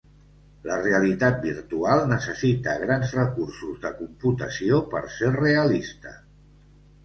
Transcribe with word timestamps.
La 0.69 0.77
realitat 0.77 1.37
virtual 1.47 2.01
necessita 2.13 2.75
grans 2.85 3.13
recursos 3.19 3.79
de 3.87 3.95
computació 4.03 4.83
per 4.97 5.07
ser 5.21 5.33
realista. 5.41 6.19